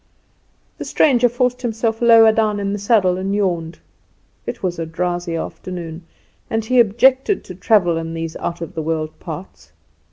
The 0.79 0.85
stranger 0.85 1.29
forced 1.29 1.61
himself 1.61 2.01
lower 2.01 2.31
down 2.31 2.59
in 2.59 2.73
the 2.73 2.79
saddle 2.79 3.17
and 3.19 3.35
yawned. 3.35 3.77
It 4.47 4.63
was 4.63 4.79
a 4.79 4.85
drowsy 4.87 5.35
afternoon, 5.35 6.05
and 6.49 6.65
he 6.65 6.79
objected 6.79 7.43
to 7.43 7.53
travel 7.53 7.97
in 7.97 8.15
these 8.15 8.35
out 8.37 8.61
of 8.61 8.73
the 8.73 8.81
world 8.81 9.19
parts. 9.19 9.73